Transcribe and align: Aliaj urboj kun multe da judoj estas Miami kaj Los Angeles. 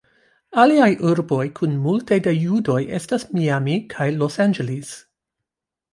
Aliaj 0.61 0.87
urboj 1.09 1.43
kun 1.59 1.75
multe 1.83 2.19
da 2.29 2.33
judoj 2.37 2.79
estas 3.01 3.29
Miami 3.37 3.77
kaj 3.95 4.09
Los 4.19 4.43
Angeles. 4.47 4.95